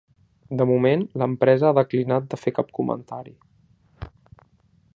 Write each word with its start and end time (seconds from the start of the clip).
De 0.59 0.65
moment, 0.69 1.03
l’empresa 1.23 1.67
ha 1.69 1.75
declinat 1.79 2.25
de 2.31 2.39
fer 2.45 2.53
cap 2.61 2.73
comentari. 2.79 3.35